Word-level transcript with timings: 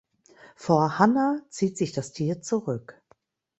Vor 0.55 0.97
Hannah 0.97 1.43
zieht 1.51 1.77
sich 1.77 1.91
das 1.91 2.11
Tier 2.11 2.41
zurück. 2.41 2.99